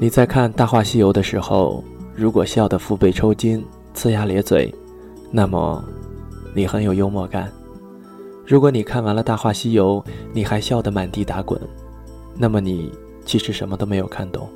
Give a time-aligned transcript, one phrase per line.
[0.00, 1.82] 你在看《大话西游》的时候，
[2.14, 4.72] 如果笑得腹背抽筋、呲牙咧嘴，
[5.32, 5.84] 那么
[6.54, 7.48] 你很有幽默感；
[8.46, 10.00] 如果你看完了《大话西游》，
[10.32, 11.60] 你还笑得满地打滚，
[12.36, 12.92] 那么你
[13.24, 14.48] 其实什么都没有看懂。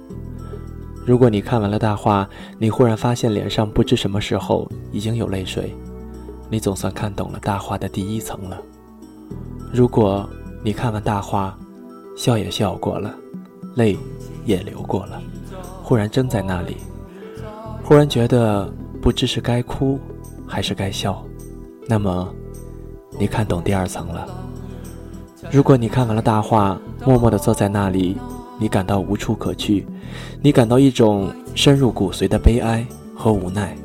[1.05, 5.75] 如果你看完了大话，你忽然发现脸上不知什么时候已经有泪水，
[6.49, 8.63] 你总算看懂了大话的第一层了。
[9.73, 10.25] 如果
[10.63, 11.59] 你看完大话，
[12.17, 13.13] 笑也笑过了，
[13.75, 13.99] 泪
[14.45, 15.21] 也流过了，
[15.93, 16.79] 忽然怔在那里，
[17.85, 18.67] 忽然觉得
[19.03, 20.01] 不知是该哭
[20.47, 21.23] 还是该笑，
[21.87, 22.27] 那么
[23.19, 24.27] 你看懂第二层了。
[25.51, 28.17] 如果你看完了大话，默默地坐在那里。
[28.59, 29.87] 你感到无处可去，
[30.41, 33.77] 你感到一种深入骨髓的悲哀和无奈。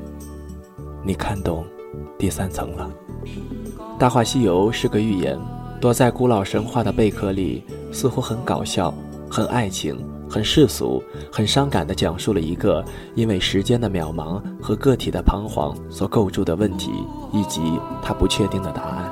[1.03, 1.65] 你看懂
[2.17, 2.89] 第三层了，
[3.99, 5.37] 《大话西游》是个寓言，
[5.81, 8.93] 躲在古老神话的贝壳里，似乎很搞笑、
[9.29, 12.83] 很爱情、很世俗、很伤感地讲述了一个
[13.15, 16.91] 因为时间的渺茫和个体的彷徨所构筑的问题，
[17.31, 19.11] 以及他不确定的答案。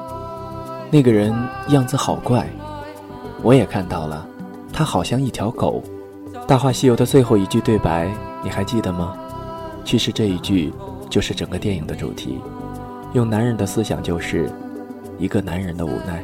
[0.91, 1.33] 那个人
[1.69, 2.49] 样子好怪，
[3.41, 4.27] 我也看到了。
[4.71, 5.81] 他好像一条狗，
[6.45, 9.16] 《大话西游》的最后一句对白，你还记得吗？
[9.86, 10.73] 其实这一句
[11.09, 12.39] 就是整个电影的主题。
[13.13, 14.52] 用男人的思想，就是
[15.17, 16.21] 一个男人的无奈。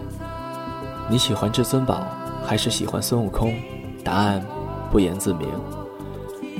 [1.09, 2.06] 你喜欢至尊宝
[2.45, 3.56] 还是喜欢孙悟空？
[4.03, 4.44] 答案
[4.92, 5.47] 不言自明。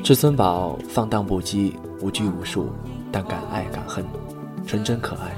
[0.01, 2.69] 至尊宝放荡不羁、无拘无束，
[3.11, 4.03] 但敢爱敢恨，
[4.65, 5.35] 纯真可爱。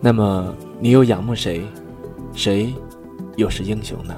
[0.00, 1.64] 那么你又仰慕谁？
[2.34, 2.74] 谁
[3.36, 4.14] 又是英雄呢？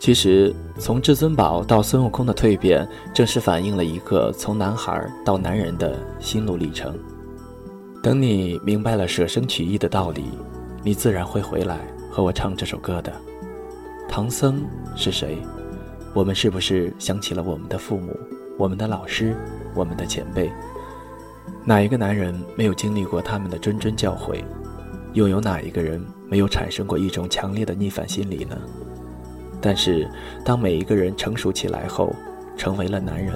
[0.00, 6.98] 其实，从至尊宝到孙悟空的蜕变，正是反映了一个从男孩到男人的心路历程。
[8.02, 10.24] 等你明白了舍生取义的道理，
[10.82, 11.78] 你自然会回来
[12.10, 13.12] 和我唱这首歌的。
[14.08, 14.62] 唐僧
[14.96, 15.38] 是谁？
[16.12, 18.18] 我们是不是想起了我们的父母、
[18.58, 19.36] 我们的老师、
[19.74, 20.50] 我们的前辈？
[21.64, 24.42] 哪一个男人没有经历过他们的谆谆教诲？
[25.12, 28.56] 又有哪一个人没有产生过一种强烈的逆反心理呢？
[29.60, 30.08] 但是，
[30.44, 32.14] 当每一个人成熟起来后，
[32.56, 33.34] 成为了男人，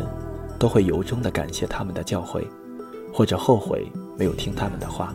[0.59, 2.45] 都会由衷地感谢他们的教诲，
[3.13, 3.87] 或者后悔
[4.19, 5.15] 没有听他们的话。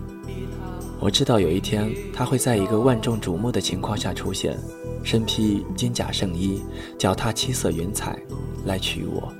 [1.00, 4.58] 我知道有一天，他会在一个万众瞩目的情况下出现，
[5.04, 6.62] 身披金甲圣衣，
[6.98, 8.20] 脚踏七色云彩，
[8.66, 9.34] 来娶我。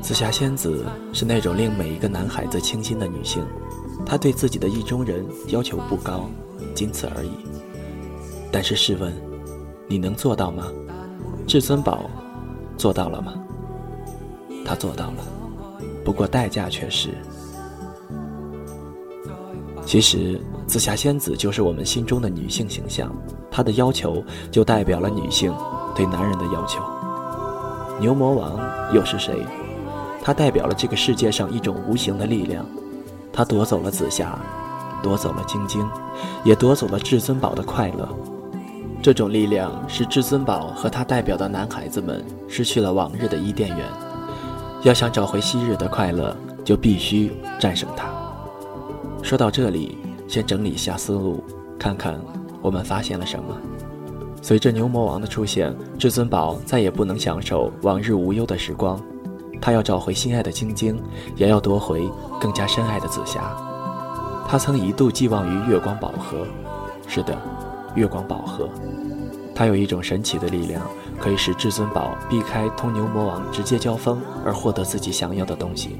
[0.00, 3.44] 紫霞仙子是那种令每一个男孩子倾心的女性，
[4.06, 6.28] 她对自己的意中人要求不高，
[6.74, 7.30] 仅此而已。
[8.50, 9.12] 但是试问？
[9.86, 10.70] 你能做到吗？
[11.46, 12.10] 至尊宝
[12.76, 13.34] 做到了吗？
[14.64, 15.24] 他做到了，
[16.04, 17.14] 不过代价却是……
[19.88, 23.10] 其实紫霞仙子就是我们心中的女性形象，
[23.50, 25.50] 她的要求就代表了女性
[25.94, 26.82] 对男人的要求。
[27.98, 28.60] 牛魔王
[28.92, 29.46] 又是谁？
[30.22, 32.66] 他代表了这个世界上一种无形的力量，
[33.32, 34.38] 他夺走了紫霞，
[35.02, 35.88] 夺走了晶晶，
[36.44, 38.06] 也夺走了至尊宝的快乐。
[39.02, 43.86] 这种力量使至尊宝和他代表的男孩子们失去了往日的伊甸园。
[44.82, 48.17] 要想找回昔日的快乐，就必须战胜他。
[49.22, 51.42] 说到这里，先整理一下思路，
[51.78, 52.18] 看看
[52.62, 53.56] 我们发现了什么。
[54.40, 59.00] 随着牛魔王的出现，至尊宝再也不能享受往日无忧的时光。
[59.60, 61.02] 他要找回心爱的晶晶，
[61.36, 62.08] 也要夺回
[62.40, 63.54] 更加深爱的紫霞。
[64.46, 66.46] 他曾一度寄望于月光宝盒，
[67.06, 67.36] 是的。
[67.94, 68.68] 月光宝盒，
[69.54, 70.80] 它有一种神奇的力量，
[71.18, 75.96] 可以使至尊宝避开同牛魔王直接交锋，而获得自己想要的东西。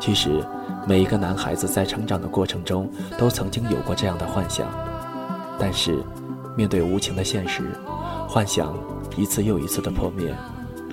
[0.00, 0.42] 其实，
[0.86, 4.66] 每一个男孩子在成长的过程中都曾经有过这样的幻想，
[5.58, 6.02] 但是，
[6.56, 7.70] 面对无情的现实，
[8.26, 8.74] 幻想
[9.14, 10.34] 一次又一次的破灭，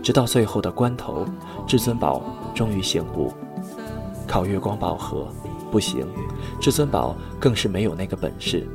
[0.04, 1.26] 直到最后的关头，
[1.66, 2.22] 至尊宝
[2.54, 3.34] 终于醒悟：
[4.28, 5.26] 靠月光宝盒
[5.72, 6.06] 不行，
[6.60, 8.68] 至尊宝更是没有那个本事。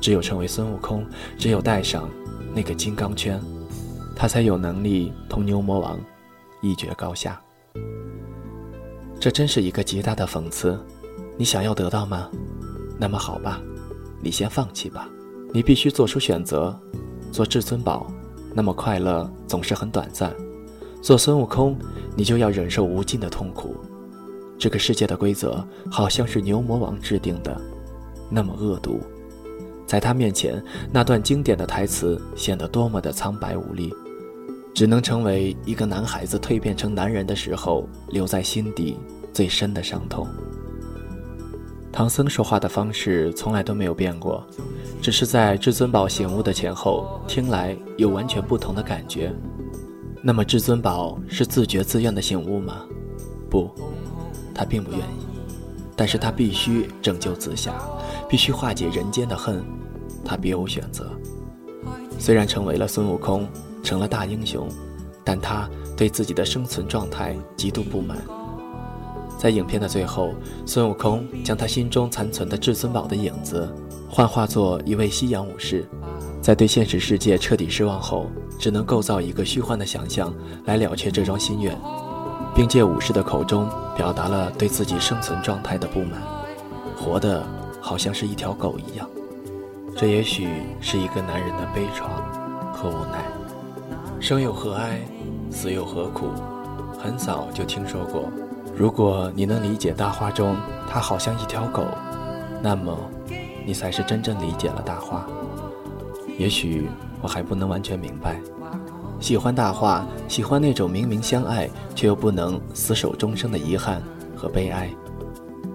[0.00, 1.06] 只有成为孙悟空，
[1.38, 2.08] 只有带上
[2.52, 3.40] 那个金刚圈，
[4.16, 5.96] 他才有能力同牛魔王
[6.60, 7.40] 一决高下。
[9.20, 10.80] 这真是一个极大的讽刺。
[11.36, 12.30] 你想要得到吗？
[12.98, 13.60] 那么好吧，
[14.22, 15.06] 你先放弃吧。
[15.52, 16.74] 你必须做出选择：
[17.30, 18.10] 做至尊宝，
[18.54, 20.30] 那么快乐总是很短暂；
[21.02, 21.78] 做孙悟空，
[22.16, 23.76] 你就要忍受无尽的痛苦。
[24.58, 27.60] 这个世界的规则好像是牛魔王制定的，
[28.30, 29.00] 那么恶毒。
[29.86, 33.92] 在他面前，那段经典的台词显得多么的苍白无力，
[34.74, 38.96] 只能成为一个男孩子蜕变成男人的时候留在心底
[39.32, 40.26] 最深的伤痛。
[41.92, 44.46] 唐僧说话的方式从来都没有变过，
[45.02, 49.32] 只是在至尊宝醒悟的前后听来有完全不同的感觉。
[50.22, 52.84] 那么至尊宝是自觉自愿的醒悟吗？
[53.50, 53.68] 不，
[54.54, 55.26] 他并不愿意。
[55.96, 57.74] 但是他必须拯救紫霞，
[58.28, 59.62] 必须化解人间的恨，
[60.24, 61.10] 他别无选择。
[62.18, 63.46] 虽然成为了孙悟空，
[63.82, 64.68] 成了大英雄，
[65.24, 68.18] 但他对自己的生存状态极度不满。
[69.38, 70.34] 在影片的最后，
[70.66, 73.66] 孙悟空将他心中残存的至尊宝的影子
[74.08, 75.88] 幻化作一位西洋武士，
[76.42, 78.26] 在对现实世界彻底失望后，
[78.58, 80.34] 只能构造一个虚幻的想象
[80.66, 81.74] 来了却这桩心愿，
[82.54, 83.66] 并借武士的口中
[83.96, 86.20] 表达了对自己生存状态的不满，
[86.94, 87.42] 活的
[87.80, 89.08] 好像是一条狗一样。
[89.96, 90.48] 这也许
[90.82, 92.04] 是一个男人的悲怆
[92.74, 93.39] 和无奈。
[94.20, 95.00] 生有何哀，
[95.50, 96.28] 死有何苦？
[96.98, 98.30] 很早就听说过。
[98.76, 100.54] 如果你能理解大话中
[100.90, 101.86] 它好像一条狗，
[102.62, 102.94] 那么
[103.64, 105.26] 你才是真正理解了大话。
[106.38, 106.90] 也许
[107.22, 108.38] 我还不能完全明白，
[109.20, 114.02] 喜欢大话，喜欢那种明明相爱却又不能厮守终生的遗憾
[114.36, 114.90] 和悲哀。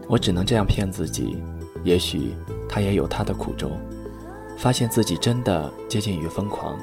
[0.08, 1.44] 我只能这样骗自己，
[1.84, 2.36] 也许
[2.70, 3.72] 他也有他的苦衷。
[4.56, 6.78] 发现自己真的接近于疯狂，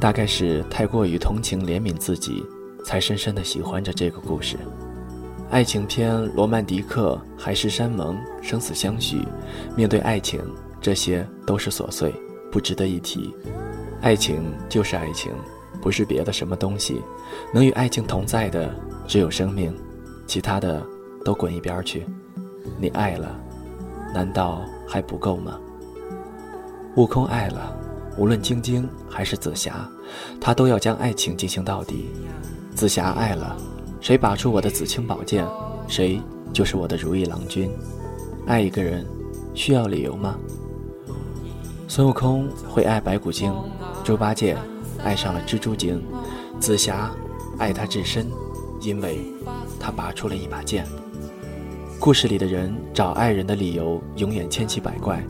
[0.00, 2.42] 大概是太过于同情怜悯自己，
[2.82, 4.56] 才深深的喜欢着这个故事。
[5.50, 9.18] 爱情片《罗曼蒂克》海誓山盟、生死相许，
[9.76, 10.40] 面对爱情，
[10.80, 12.14] 这些都是琐碎，
[12.50, 13.34] 不值得一提。
[14.00, 15.30] 爱情就是爱情，
[15.82, 17.02] 不是别的什么东西。
[17.52, 18.74] 能与爱情同在的，
[19.06, 19.76] 只有生命，
[20.26, 20.82] 其他的
[21.24, 22.06] 都滚一边去。
[22.78, 23.38] 你爱了，
[24.14, 25.60] 难道还不够吗？
[26.96, 27.76] 悟空爱了，
[28.16, 29.88] 无论晶晶还是紫霞，
[30.40, 32.10] 他都要将爱情进行到底。
[32.74, 33.56] 紫霞爱了。
[34.00, 35.46] 谁拔出我的紫青宝剑，
[35.86, 36.18] 谁
[36.54, 37.70] 就是我的如意郎君。
[38.46, 39.06] 爱一个人，
[39.52, 40.38] 需要理由吗？
[41.86, 43.54] 孙悟空会爱白骨精，
[44.02, 44.56] 猪八戒
[45.04, 46.02] 爱上了蜘蛛精，
[46.58, 47.10] 紫霞
[47.58, 48.26] 爱他至深，
[48.80, 49.20] 因为
[49.78, 50.86] 他拔出了一把剑。
[51.98, 55.22] 故事里的人找爱人的理由永远千奇百怪。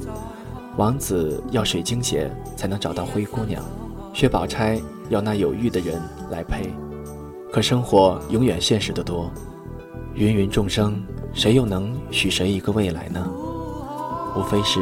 [0.77, 3.63] 王子要水晶鞋才能找到灰姑娘，
[4.15, 6.01] 薛宝钗要那有玉的人
[6.31, 6.73] 来陪。
[7.53, 9.31] 可生活永远现实的多，
[10.15, 11.03] 芸芸众生，
[11.33, 13.29] 谁又能许谁一个未来呢？
[14.37, 14.81] 无非是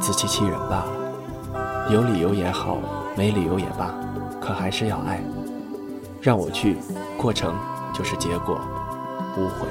[0.00, 1.92] 自欺欺人罢了。
[1.92, 2.78] 有理由也好，
[3.14, 3.94] 没理由也罢，
[4.40, 5.22] 可还是要爱。
[6.20, 6.76] 让我去，
[7.18, 7.54] 过程
[7.94, 8.58] 就是结果，
[9.36, 9.68] 无悔。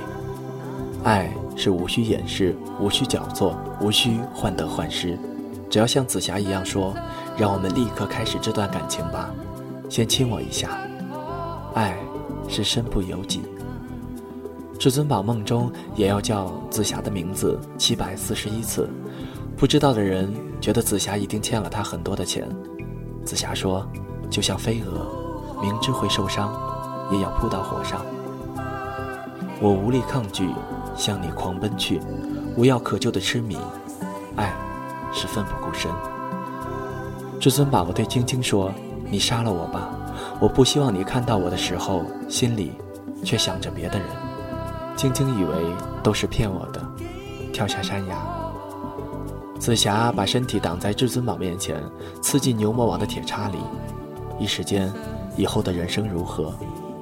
[1.04, 5.18] 爱是无需掩饰，无需矫作，无需患得患失，
[5.70, 6.94] 只要像紫霞一样说
[7.38, 9.30] ：“让我们立刻开始这段感情吧，
[9.90, 10.78] 先亲我一下。”
[11.76, 11.98] 爱。
[12.50, 13.42] 是身不由己。
[14.80, 18.90] 至尊宝梦中也要叫紫霞的名字七百四十一次，
[19.58, 22.48] 不知道的人觉得紫霞一定欠了他很多的钱。
[23.26, 23.86] 紫霞说
[24.32, 26.58] ：“就像飞蛾，明知会受伤，
[27.12, 28.06] 也要扑到火上。
[29.60, 30.50] 我无力抗拒，
[30.96, 32.00] 向你狂奔去，
[32.56, 33.58] 无药可救的痴迷，
[34.38, 34.54] 爱
[35.14, 35.92] 是奋不顾身。”
[37.40, 38.72] 至尊宝对晶晶说
[39.10, 39.90] ：“你杀了我吧。”
[40.40, 42.74] 我不希望你看到我的时候，心里
[43.24, 44.08] 却想着别的人。
[44.96, 45.54] 晶晶以为
[46.04, 46.84] 都是骗我的，
[47.52, 48.16] 跳下山崖。
[49.60, 51.82] 紫霞把身体挡在至尊宝面前，
[52.22, 53.58] 刺进牛魔王的铁叉里。
[54.40, 54.92] 一时间，
[55.36, 56.54] 以后的人生如何，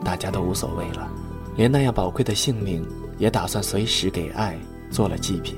[0.04, 1.08] 大家都无所谓了，
[1.56, 2.86] 连那样宝贵的性命
[3.18, 4.58] 也打算随时给爱
[4.90, 5.58] 做了祭品。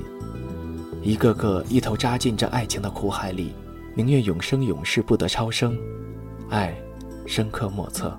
[1.02, 3.52] 一个个一头扎进这爱情的苦海里，
[3.94, 5.76] 宁愿永生永世不得超生。
[6.50, 6.76] 爱。
[7.26, 8.18] 深刻莫测。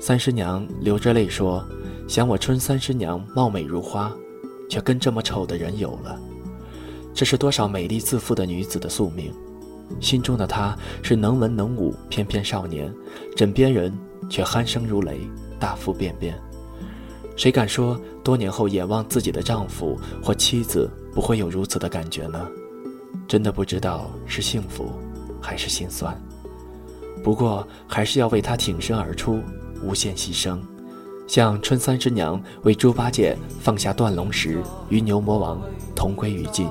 [0.00, 1.64] 三师娘流着泪说
[2.08, 4.12] ：“想我春三师娘貌美如花，
[4.68, 6.18] 却跟这么丑的人有了。
[7.14, 9.32] 这是多少美丽自负的女子的宿命。
[10.00, 12.92] 心中的她是能文能武翩翩少年，
[13.36, 13.96] 枕边人
[14.28, 15.20] 却鼾声如雷，
[15.60, 16.36] 大腹便便。
[17.36, 22.48] 谁敢说多年后眼望自己的丈夫或妻子不会有如此的感觉呢？
[23.26, 24.92] 真的不知道是幸福，
[25.40, 26.16] 还是心酸。”
[27.22, 29.40] 不过，还是要为他挺身而出，
[29.82, 30.58] 无限牺牲，
[31.26, 35.60] 像春三之娘为猪八戒放下断龙石，与牛魔王
[35.94, 36.66] 同归于尽。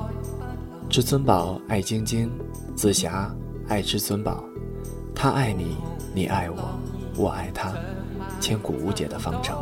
[0.89, 2.31] 至尊宝爱晶晶，
[2.75, 3.31] 紫霞
[3.67, 4.43] 爱至尊宝，
[5.13, 5.77] 他爱你，
[6.15, 6.57] 你爱我，
[7.15, 7.71] 我爱他，
[8.39, 9.55] 千古无解的方程。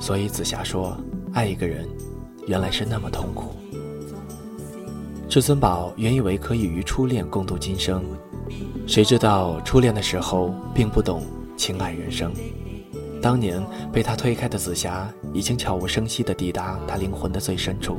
[0.00, 0.96] 所以紫霞说，
[1.32, 1.84] 爱一个人，
[2.48, 3.54] 原来是那么痛苦。
[5.28, 8.02] 至尊宝原以为可以与初恋共度今生。
[8.86, 11.22] 谁知道初恋的时候并不懂
[11.54, 12.32] 情爱人生，
[13.20, 13.62] 当年
[13.92, 17.98] 被他推开的紫霞已经悄无声息地抵达他灵魂的最深处，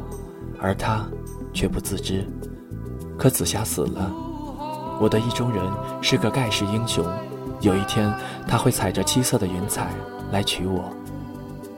[0.60, 1.08] 而他
[1.54, 2.28] 却不自知。
[3.20, 4.12] 可紫霞死了，
[5.00, 5.64] 我的意中人
[6.02, 7.06] 是个盖世英雄，
[7.62, 8.12] 有一天
[8.48, 9.92] 他会踩着七色的云彩
[10.32, 10.92] 来娶我。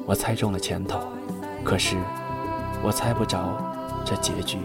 [0.06, 1.00] 我猜中了前头，
[1.66, 1.98] 可是
[2.84, 3.58] 我猜不着
[4.06, 4.58] 这结局。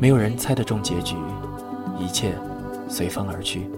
[0.00, 1.16] 没有人猜得中结局，
[1.98, 2.34] 一切
[2.88, 3.68] 随风而去。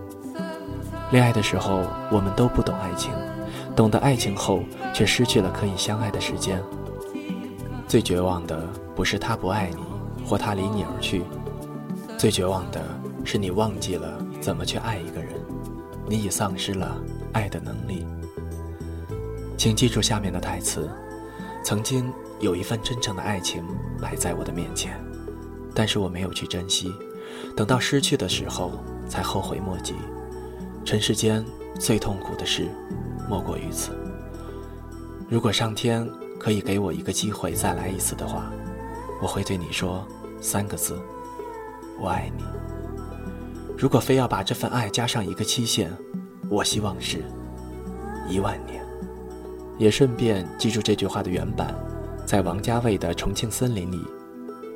[1.11, 3.11] 恋爱的时候，我们都不懂爱情，
[3.75, 4.61] 懂得爱情后，
[4.95, 6.63] 却失去了可以相爱的时间。
[7.89, 11.25] 最绝望的不是他不爱你，或他离你而去，
[12.17, 12.81] 最绝望的
[13.25, 15.33] 是你忘记了怎么去爱一个人，
[16.07, 16.97] 你已丧失了
[17.33, 18.07] 爱的能力。
[19.57, 20.89] 请记住下面的台词：
[21.65, 23.65] 曾经有一份真诚的爱情
[24.01, 24.99] 摆在我的面前。
[25.73, 26.93] 但是我没有去珍惜，
[27.57, 28.73] 等到失去的时候
[29.09, 29.95] 才后悔莫及。
[30.85, 31.45] 尘世间
[31.79, 32.67] 最痛苦的事，
[33.29, 33.93] 莫过于此。
[35.29, 36.09] 如果上天
[36.41, 38.51] 可以给我一个机会再来一次的话，
[39.23, 40.05] 我会对你说
[40.41, 40.99] 三个字：
[42.01, 42.43] 我爱你。
[43.79, 45.91] 如果非要把这份爱加上一个期限，
[46.49, 47.23] 我希望是
[48.29, 48.85] 一万年。
[49.79, 51.75] 也顺便记住这句话的原版，
[52.31, 53.99] 在王家卫的《重庆森林》里。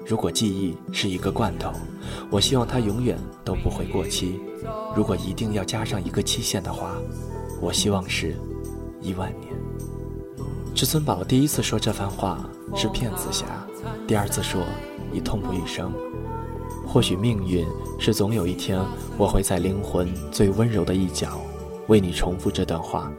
[0.05, 1.71] 如果记忆是一个罐头，
[2.29, 4.41] 我希望它永远都不会过期。
[4.97, 6.97] 如果一定要加上一个期限的话，
[7.61, 8.37] 我希望是
[9.01, 9.53] 一万年。
[10.75, 12.45] 至尊宝第一次说这番话
[12.75, 13.45] 是骗紫霞，
[14.05, 14.61] 第二次说
[15.13, 15.93] 已痛不欲生。
[16.85, 17.65] 或许命运
[18.01, 18.85] 是总有一天
[19.17, 21.41] 我会在灵魂最温柔的一角，
[21.87, 23.13] 为你重复这段话，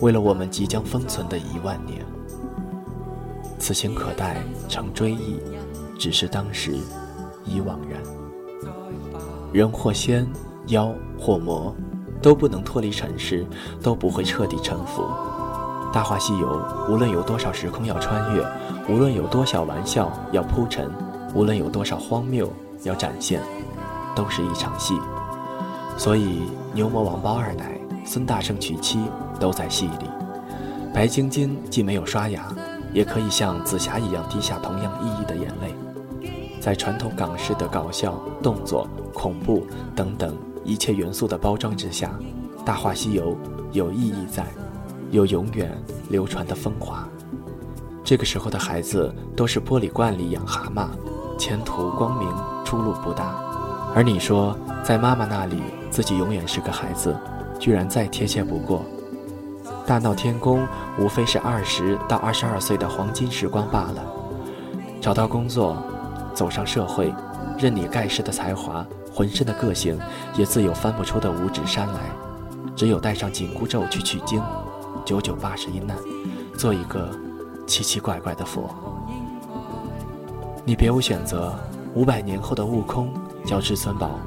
[0.00, 2.02] 为了我们即将封存的一万年。
[3.62, 4.38] 此情可待
[4.68, 5.40] 成追忆。
[5.96, 6.72] 只是当时
[7.44, 8.02] 已惘然。
[9.52, 10.26] 人或仙，
[10.66, 11.72] 妖或魔，
[12.20, 13.46] 都不能脱离尘世，
[13.80, 15.02] 都不会彻底臣服。
[15.94, 16.60] 《大话西游》
[16.92, 18.44] 无论有多少时空要穿越，
[18.88, 20.90] 无论有多少玩笑要铺陈，
[21.36, 22.52] 无论有多少荒谬
[22.82, 23.40] 要展现，
[24.16, 24.98] 都是一场戏。
[25.96, 26.42] 所以
[26.72, 28.98] 牛魔王包二奶、孙大圣娶妻
[29.38, 30.10] 都在戏里。
[30.92, 32.52] 白晶晶既没有刷牙，
[32.92, 35.74] 也可以像紫霞一样滴下同样意义的眼泪。
[36.60, 42.10] 在传统港式的搞笑、动作、恐怖等等一切元素的包装之下，
[42.64, 43.32] 《大话西游》
[43.72, 44.46] 有意义在，
[45.10, 45.76] 有永远
[46.08, 47.08] 流传的风华。
[48.04, 50.88] 这个时候的孩子都是玻璃罐里养蛤蟆，
[51.38, 52.28] 前途光明，
[52.64, 53.34] 出路不大。
[53.94, 57.16] 而你说在妈妈那里自己永远是个孩子，
[57.58, 58.84] 居然再贴切不过。
[59.86, 60.66] 大闹天宫
[60.98, 64.04] 无非是二十到二十二岁的黄金时光罢了，
[65.00, 65.76] 找到工作。
[66.34, 67.12] 走上社会，
[67.58, 69.98] 任你盖世的才华，浑身的个性，
[70.34, 72.00] 也自有翻不出的五指山来。
[72.74, 74.42] 只有带上紧箍咒去取经，
[75.04, 75.94] 九九八十一难，
[76.56, 77.10] 做一个
[77.66, 78.74] 奇奇怪怪的佛。
[80.64, 81.54] 你别无选择。
[81.94, 83.12] 五百年后的悟空
[83.44, 84.18] 叫至尊宝，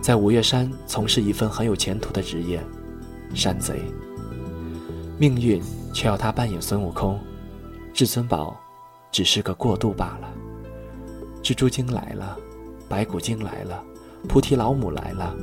[0.00, 2.64] 在五岳山从事一份很有前途的职业——
[3.34, 3.82] 山贼。
[5.18, 5.60] 命运
[5.92, 7.18] 却要他扮演孙悟空，
[7.92, 8.56] 至尊宝
[9.10, 10.32] 只是个过渡罢了。
[11.42, 12.36] 蜘蛛精来了，
[12.88, 13.82] 白骨精来了，
[14.28, 15.34] 菩提老母来了，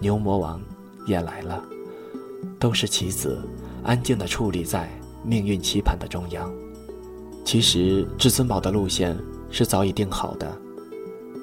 [0.00, 0.62] 牛魔王
[1.06, 1.60] 也来了，
[2.60, 3.36] 都是棋子，
[3.82, 4.88] 安静地矗立在
[5.24, 6.48] 命运棋盘的中央。
[7.44, 9.18] 其实至尊宝的路线
[9.50, 10.56] 是早已定好的，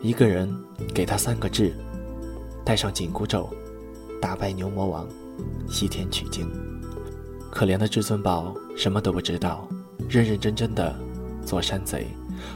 [0.01, 0.49] 一个人
[0.93, 1.73] 给他三个字：
[2.63, 3.49] 戴上紧箍咒，
[4.21, 5.05] 打败牛魔王，
[5.67, 6.49] 西天取经。
[7.51, 9.67] 可怜的至尊宝什么都不知道，
[10.09, 10.95] 认认真真的
[11.45, 12.07] 做山贼。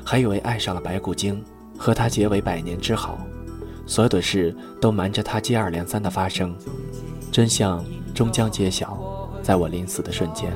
[0.03, 1.43] 还以为爱上了白骨精，
[1.77, 3.19] 和他结为百年之好，
[3.85, 6.55] 所有的事都瞒着他接二连三的发生，
[7.31, 7.83] 真相
[8.13, 8.97] 终将揭晓。
[9.43, 10.51] 在我临死的瞬间，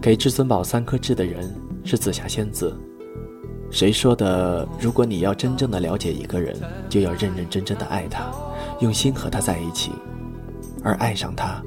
[0.00, 1.52] 给至尊宝三颗痣的人
[1.84, 2.72] 是紫霞仙子。
[3.72, 4.68] 谁说的？
[4.80, 6.56] 如果你要真正的了解一个人，
[6.88, 8.30] 就要认认真真的爱他，
[8.80, 9.90] 用心和他在一起，
[10.84, 11.60] 而爱上他，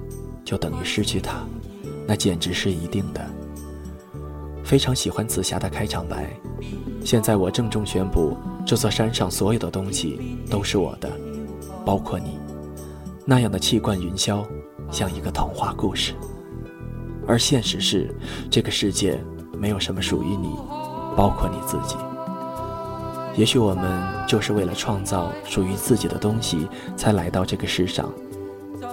[0.45, 1.45] 就等于失去他，
[2.07, 3.25] 那简直是一定的。
[4.63, 6.29] 非常喜欢紫霞的开场白。
[7.03, 11.11] 现在我郑重宣布，这座山上所有的东西都是我的，
[11.85, 12.37] 包括你。
[13.25, 14.45] 那样的气贯云霄，
[14.89, 16.13] 像一个童话故事。
[17.27, 18.13] 而现实是，
[18.49, 19.17] 这个世界
[19.57, 20.55] 没有什么属于你，
[21.15, 21.95] 包括你自己。
[23.35, 28.11] 也许我们就是为了创造属于自己的东西，才来到这个世上。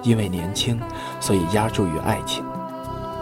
[0.02, 0.81] 因为年轻，
[1.21, 2.45] 所以压注于爱情。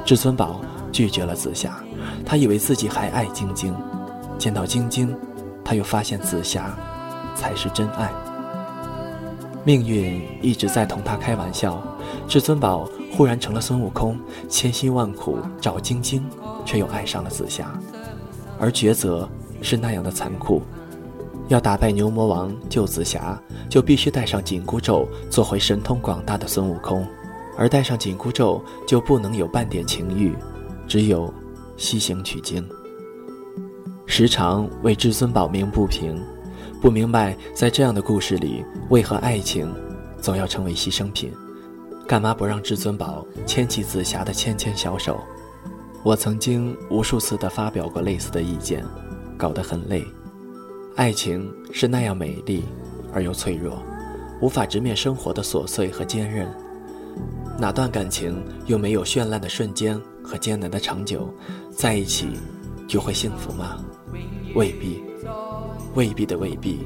[0.09, 1.79] 至尊宝拒绝了紫霞。
[2.25, 3.77] 他以为自己还爱晶晶，
[4.38, 5.15] 见到晶晶，
[5.62, 6.75] 他又发现紫霞
[7.35, 8.11] 才是真爱。
[9.65, 11.83] 命运一直在同他开玩笑，
[12.27, 16.25] 至尊宝忽然成了孙悟空，千辛万苦找晶晶，
[16.65, 17.71] 却又爱上了紫霞。
[18.59, 19.29] 而抉择
[19.61, 20.62] 是那样的残酷，
[21.49, 23.38] 要打败牛魔王救紫霞，
[23.69, 27.07] 就必须带上紧箍咒，做回神通广大的孙悟空。
[27.59, 30.33] 而戴上紧箍咒就不能有半点情欲，
[30.87, 31.35] 只有
[31.77, 32.65] 西行取经。
[34.07, 36.23] 时常为至尊宝鸣不平，
[36.81, 39.75] 不明白在这样的故事里，为何爱情
[40.21, 41.33] 总要成为牺牲品？
[42.07, 45.21] 干嘛不让至尊宝牵起紫霞的纤纤小手？
[46.05, 48.85] 我曾经无数次的发表过类似的意见，
[49.37, 50.07] 搞得很累。
[50.95, 52.65] 爱情是那样美丽
[53.12, 53.83] 而又脆弱，
[54.41, 56.49] 无法直面生活的琐碎和坚韧。
[57.61, 61.29] 哪段感情又没有绚烂的瞬间和艰难的长久？
[61.77, 62.38] 在一起
[62.87, 63.85] 就会幸福吗？
[64.55, 65.03] 未必，
[65.95, 66.79] 未必的未必，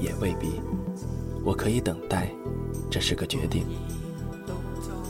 [0.00, 0.48] 也未必。
[1.44, 2.32] 我可以等待，
[2.90, 3.66] 这是个决定。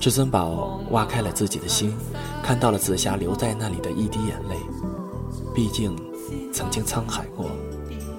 [0.00, 1.94] 至尊宝挖开了自己的心，
[2.42, 4.56] 看到了紫霞留在那里的一滴眼泪。
[5.54, 5.96] 毕竟，
[6.52, 7.48] 曾经沧海过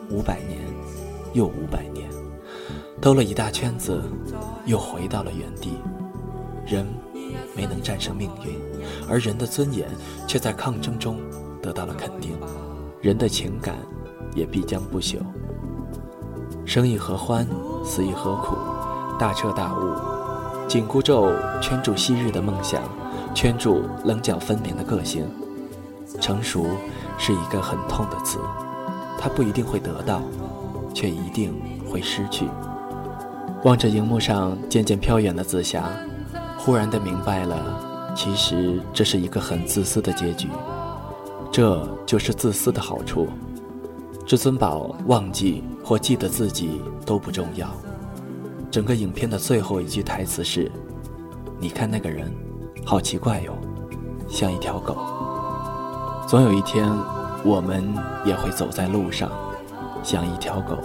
[0.10, 0.62] 五百年，
[1.34, 2.10] 又五百年，
[3.02, 4.02] 兜了一大圈子，
[4.66, 5.74] 又回到了原地。
[6.66, 6.86] 人
[7.56, 8.60] 没能战胜命运，
[9.10, 9.88] 而人的尊严
[10.28, 11.20] 却在抗争中
[11.62, 12.32] 得到了肯定。
[13.02, 13.76] 人的情感
[14.34, 15.18] 也必将不朽。
[16.66, 17.46] 生亦何欢，
[17.84, 18.56] 死亦何苦？
[19.20, 22.82] 大彻大悟，紧箍咒圈住昔日的梦想，
[23.36, 25.28] 圈住棱角分明的个性。
[26.22, 26.66] 成熟
[27.18, 28.40] 是一个很痛的词，
[29.20, 30.22] 它不一定会得到，
[30.94, 31.54] 却一定
[31.92, 32.48] 会失去。
[33.64, 35.90] 望着荧幕上渐渐飘远的紫霞。
[36.66, 40.48] 忽然的明白了，其实这是一个很自私的结局，
[41.52, 43.28] 这就是自私的好处。
[44.26, 47.68] 至尊宝忘记或记得自己都不重要。
[48.72, 50.72] 整个影片的最后一句台词是
[51.60, 52.34] ：“你看那个人，
[52.86, 53.54] 好奇怪哟，
[54.30, 54.96] 像一条狗。”
[56.26, 56.90] 总有一天，
[57.44, 57.94] 我们
[58.24, 59.30] 也会走在路上，
[60.02, 60.78] 像一条狗。